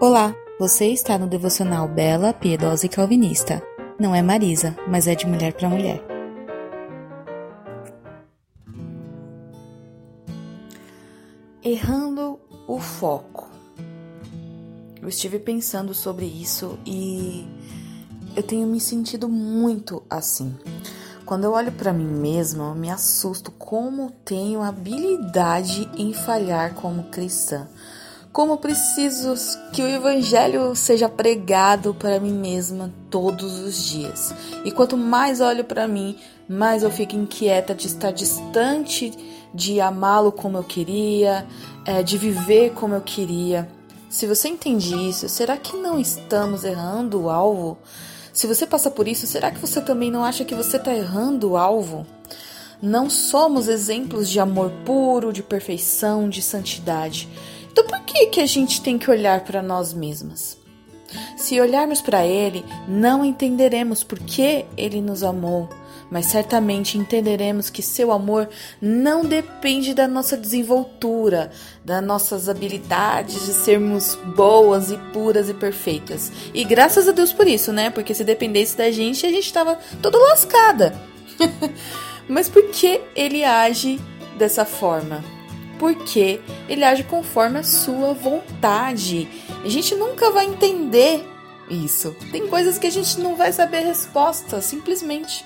Olá, 0.00 0.32
você 0.60 0.92
está 0.92 1.18
no 1.18 1.26
devocional 1.26 1.88
Bela, 1.88 2.32
Piedosa 2.32 2.86
e 2.86 2.88
Calvinista. 2.88 3.60
Não 3.98 4.14
é 4.14 4.22
Marisa, 4.22 4.76
mas 4.86 5.08
é 5.08 5.14
de 5.16 5.26
mulher 5.26 5.52
para 5.54 5.68
mulher. 5.68 6.00
Errando 11.64 12.38
o 12.68 12.78
foco. 12.78 13.48
Eu 15.02 15.08
estive 15.08 15.40
pensando 15.40 15.92
sobre 15.92 16.26
isso 16.26 16.78
e 16.86 17.44
eu 18.36 18.42
tenho 18.44 18.68
me 18.68 18.80
sentido 18.80 19.28
muito 19.28 20.04
assim. 20.08 20.56
Quando 21.26 21.42
eu 21.42 21.54
olho 21.54 21.72
para 21.72 21.92
mim 21.92 22.06
mesma, 22.06 22.66
eu 22.66 22.74
me 22.76 22.88
assusto 22.88 23.50
como 23.50 24.12
tenho 24.24 24.62
habilidade 24.62 25.90
em 25.96 26.12
falhar 26.12 26.74
como 26.74 27.10
cristã 27.10 27.66
como 28.38 28.56
preciso 28.56 29.34
que 29.72 29.82
o 29.82 29.88
Evangelho 29.88 30.72
seja 30.76 31.08
pregado 31.08 31.92
para 31.92 32.20
mim 32.20 32.34
mesma 32.34 32.94
todos 33.10 33.58
os 33.58 33.84
dias. 33.84 34.32
E 34.64 34.70
quanto 34.70 34.96
mais 34.96 35.40
olho 35.40 35.64
para 35.64 35.88
mim, 35.88 36.16
mais 36.48 36.84
eu 36.84 36.90
fico 36.92 37.16
inquieta 37.16 37.74
de 37.74 37.88
estar 37.88 38.12
distante 38.12 39.12
de 39.52 39.80
amá-lo 39.80 40.30
como 40.30 40.56
eu 40.56 40.62
queria, 40.62 41.44
é, 41.84 42.00
de 42.00 42.16
viver 42.16 42.74
como 42.74 42.94
eu 42.94 43.00
queria. 43.00 43.68
Se 44.08 44.24
você 44.24 44.46
entende 44.46 44.94
isso, 44.94 45.28
será 45.28 45.56
que 45.56 45.76
não 45.76 45.98
estamos 45.98 46.62
errando 46.62 47.22
o 47.22 47.30
alvo? 47.30 47.76
Se 48.32 48.46
você 48.46 48.68
passa 48.68 48.88
por 48.88 49.08
isso, 49.08 49.26
será 49.26 49.50
que 49.50 49.58
você 49.58 49.80
também 49.80 50.12
não 50.12 50.22
acha 50.24 50.44
que 50.44 50.54
você 50.54 50.76
está 50.76 50.94
errando 50.94 51.50
o 51.50 51.56
alvo? 51.56 52.06
Não 52.80 53.10
somos 53.10 53.68
exemplos 53.68 54.28
de 54.28 54.38
amor 54.38 54.70
puro, 54.84 55.32
de 55.32 55.42
perfeição, 55.42 56.28
de 56.28 56.40
santidade. 56.40 57.28
Então 57.70 57.84
por 57.84 58.00
que, 58.00 58.26
que 58.26 58.40
a 58.40 58.46
gente 58.46 58.80
tem 58.80 58.98
que 58.98 59.10
olhar 59.10 59.44
para 59.44 59.62
nós 59.62 59.92
mesmas? 59.92 60.58
Se 61.36 61.60
olharmos 61.60 62.00
para 62.00 62.26
Ele, 62.26 62.64
não 62.86 63.24
entenderemos 63.24 64.02
por 64.02 64.18
que 64.18 64.64
Ele 64.76 65.00
nos 65.00 65.22
amou, 65.22 65.68
mas 66.10 66.26
certamente 66.26 66.98
entenderemos 66.98 67.70
que 67.70 67.82
seu 67.82 68.12
amor 68.12 68.48
não 68.80 69.24
depende 69.24 69.94
da 69.94 70.06
nossa 70.06 70.36
desenvoltura, 70.36 71.50
das 71.84 72.04
nossas 72.04 72.48
habilidades 72.48 73.46
de 73.46 73.52
sermos 73.52 74.14
boas 74.36 74.90
e 74.90 74.96
puras 75.12 75.48
e 75.48 75.54
perfeitas. 75.54 76.30
E 76.52 76.64
graças 76.64 77.08
a 77.08 77.12
Deus 77.12 77.32
por 77.32 77.46
isso, 77.46 77.72
né? 77.72 77.90
Porque 77.90 78.14
se 78.14 78.24
dependesse 78.24 78.76
da 78.76 78.90
gente, 78.90 79.26
a 79.26 79.30
gente 79.30 79.46
estava 79.46 79.78
toda 80.02 80.18
lascada. 80.18 80.94
mas 82.28 82.48
por 82.48 82.62
que 82.70 83.00
Ele 83.14 83.44
age 83.44 83.98
dessa 84.36 84.64
forma? 84.64 85.22
porque 85.78 86.40
ele 86.68 86.84
age 86.84 87.04
conforme 87.04 87.60
a 87.60 87.62
sua 87.62 88.12
vontade. 88.12 89.28
A 89.64 89.68
gente 89.68 89.94
nunca 89.94 90.30
vai 90.30 90.44
entender 90.44 91.24
isso. 91.70 92.14
Tem 92.30 92.46
coisas 92.48 92.78
que 92.78 92.86
a 92.86 92.90
gente 92.90 93.20
não 93.20 93.36
vai 93.36 93.52
saber 93.52 93.80
resposta, 93.80 94.60
simplesmente. 94.60 95.44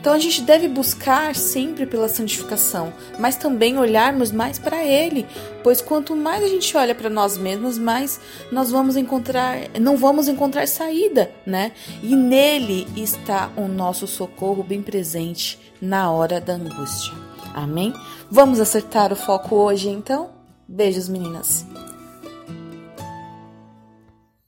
Então 0.00 0.12
a 0.12 0.18
gente 0.18 0.42
deve 0.42 0.68
buscar 0.68 1.34
sempre 1.34 1.86
pela 1.86 2.08
santificação, 2.08 2.92
mas 3.18 3.36
também 3.36 3.78
olharmos 3.78 4.30
mais 4.30 4.58
para 4.58 4.84
Ele, 4.84 5.26
pois 5.62 5.80
quanto 5.80 6.14
mais 6.14 6.42
a 6.42 6.48
gente 6.48 6.76
olha 6.76 6.94
para 6.94 7.08
nós 7.08 7.38
mesmos, 7.38 7.78
mais 7.78 8.20
nós 8.50 8.70
vamos 8.70 8.96
encontrar, 8.96 9.56
não 9.80 9.96
vamos 9.96 10.28
encontrar 10.28 10.66
saída, 10.68 11.30
né? 11.46 11.72
E 12.02 12.14
nele 12.14 12.86
está 12.96 13.50
o 13.56 13.68
nosso 13.68 14.06
socorro 14.06 14.62
bem 14.62 14.82
presente 14.82 15.58
na 15.80 16.10
hora 16.10 16.40
da 16.40 16.54
angústia. 16.54 17.14
Amém? 17.54 17.94
Vamos 18.30 18.60
acertar 18.60 19.12
o 19.12 19.16
foco 19.16 19.56
hoje 19.56 19.88
então? 19.88 20.30
Beijos, 20.68 21.08
meninas! 21.08 21.85